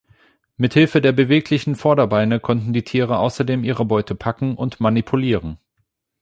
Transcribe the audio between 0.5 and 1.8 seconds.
Mit Hilfe der beweglichen